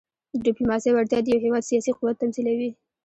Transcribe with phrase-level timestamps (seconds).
[0.33, 2.69] د ډيپلوماسۍ وړتیا د یو هېواد سیاسي قوت تمثیلوي.